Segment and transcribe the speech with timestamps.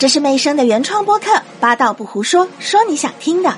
[0.00, 3.54] 这是媚生的原创播客，八道不胡说，说你想听的。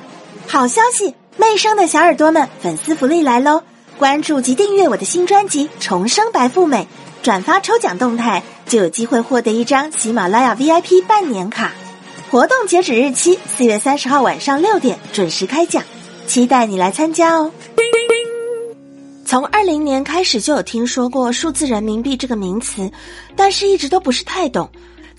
[0.49, 3.63] 好消息，媚生的小耳朵们，粉丝福利来喽！
[3.97, 6.89] 关注及订阅我的新专辑《重生白富美》，
[7.25, 11.71] 转发抽奖动态，就有机会获得一张喜马拉雅 VIP 半年卡。
[12.29, 15.85] 活动截止日期四月三十号晚上六点准时开奖，
[16.27, 17.53] 期待你来参加哦。
[19.25, 22.91] 从二零年开始就有听说过数字人民币这个名词，
[23.37, 24.69] 但是一直都不是太懂。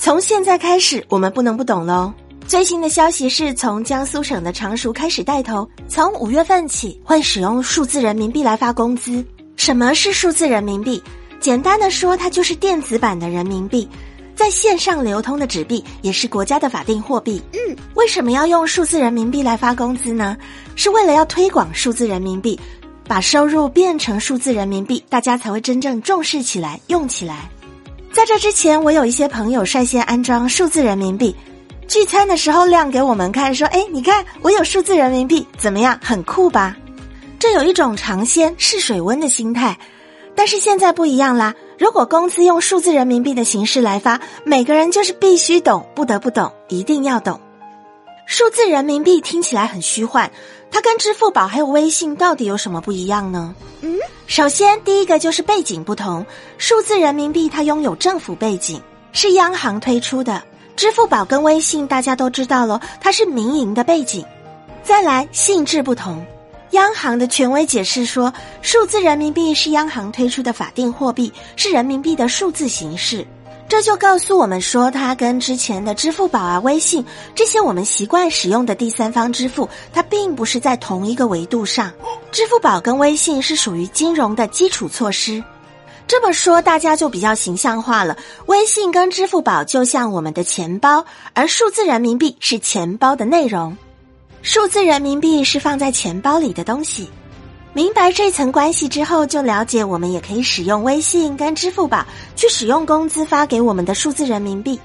[0.03, 2.13] 从现在开始，我们不能不懂喽。
[2.45, 9.25] 最新的消息是从江苏省的常熟开始带头，从五月份起会使用数字人民币来发工资。
[9.55, 11.01] 什么是数字人民币？
[11.39, 13.87] 简单的说，它就是电子版的人民币，
[14.35, 17.41] 在线上流通的纸币，也是国家的法定货币。
[17.53, 20.35] 嗯，为什么要用数字人民币来发工资呢？
[20.75, 22.59] 是为了要推广数字人民币，
[23.07, 27.49] 把收入变成数字人民币，大家才会真正重视起来，用起来。
[28.13, 31.35] 在这之前，我有一些朋友率先安装数字人民币，
[31.87, 35.99] 聚餐的时候亮给我们看，说：“哎，你看我有数字人民币，怎么样？
[35.99, 36.77] 很酷吧？”
[37.39, 39.75] 这有一种尝鲜试水温的心态。
[40.35, 47.41] 但是现在不一样啦，如果公司用数字人民币的形式来发，每个人就是必须懂，不得不懂，一定要懂。
[48.27, 50.31] 数字人民币听起来很虚幻，
[50.69, 53.55] 它跟支付宝还有微信到底有什么不一样呢？
[53.81, 53.92] 嗯。
[54.25, 56.25] 首先，第一个就是背景不同。
[56.57, 60.41] 数字人民币它拥有政府背景，是央行推出的；
[60.75, 64.25] 支付宝跟微信大家都知道了，它是民营的背景。
[64.81, 66.25] 再来，性质不同。
[66.71, 73.27] 央行的权威解释说，数字人民币是央行推出的法定货币，是人民币的数字形式。
[73.73, 81.91] 这就告诉我们说，它跟之前的支付宝啊、微信这些我们习惯使用的第三方支付，它并不是在同一个维度上。
[82.31, 85.43] 支付宝跟微信是属于金融的基础措施，
[86.07, 88.15] 这么说大家就比较形象化了。
[88.45, 93.75] 微信跟支付宝就像我们的钱包，而数字人民币是钱包的内容，
[94.43, 97.09] 数字人民币是放在钱包里的东西。
[97.75, 104.79] 明白这层关系之后，就了解我们也可以使用微信跟支付宝去使用工资发给我们的数字人民币。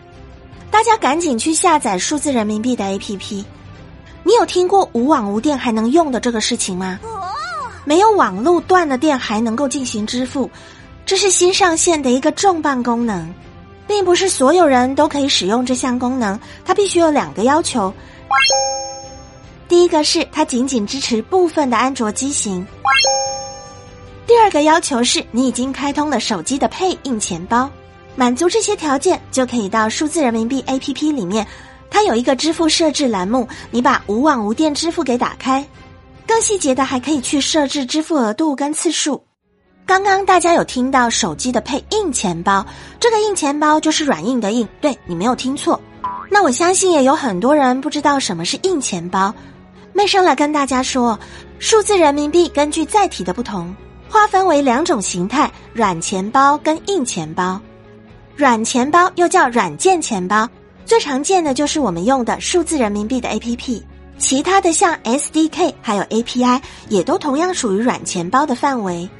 [0.71, 3.45] 大家赶紧去下载数字人民币的 APP。
[4.25, 6.99] 你有听过无网无电还能用的这个事情吗？
[7.85, 10.51] 没有网络断了电还能够进行支付，
[11.05, 13.33] 这是新上线的一个重磅功能，
[13.87, 17.93] 并不是所有人都可以使用这项功能，它必须有两个要求。
[19.69, 22.67] 第一个是它仅仅支持部分的安卓机型。
[24.27, 27.71] 第二个要求是你已经开通了手机的配印钱包，
[28.17, 31.47] 满足这些条件就可以到数字人民币 APP 里面，
[31.91, 35.67] 它有一个支付设置栏目，你把无网无电支付给打开，
[36.27, 39.23] 更细节的还可以去设置支付额度跟次数。
[39.87, 42.67] 刚刚大家有听到手机的配硬钱包，
[43.01, 45.81] 这个硬钱包就是软硬的硬，对你没有听错。
[46.31, 49.35] 那我相信也有很多人不知道什么是硬钱包。
[49.99, 51.19] 妹生来跟大家说，
[51.59, 53.75] 数字人民币根据载体的不同，
[54.09, 57.61] 划分为两种形态：软钱包跟硬钱包。
[58.37, 60.49] 软钱包又叫软件钱包，
[60.87, 63.83] 最常见的就是我们用的数字人民币的 APP，
[64.19, 69.11] 其他的像 SDK 还有 API 也都同样属于软钱包的范围。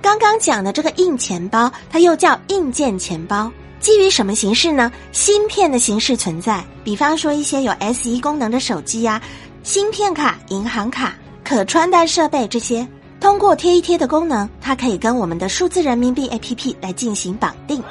[0.00, 3.50] 刚刚讲的这个硬钱包，它又叫硬件钱包，
[3.80, 4.92] 基于什么形式呢？
[5.10, 9.20] 芯片的形式存在，比方说一些有 SE 功能的手机呀。
[9.62, 11.14] 芯片卡、银行卡、
[11.44, 12.86] 可穿戴设备这些，
[13.20, 17.82] 通过贴一贴的功能，它可以跟我们的数字人民币 APP 来进行绑定。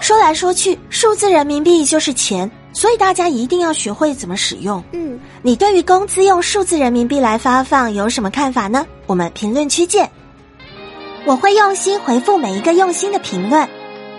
[0.00, 4.82] 说来说去，数字人民币就是钱，所以大家一定要学会怎么使用。
[4.92, 8.86] 嗯，你对于工资用数字人民币来发放有什么看法呢？
[9.06, 10.08] 我们评论区见。
[11.24, 13.68] 我会用心回复每一个用心的评论，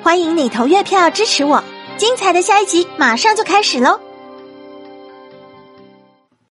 [0.01, 1.63] 欢迎你投月票支持我。
[1.97, 3.99] 精彩的下一集马上就开始喽！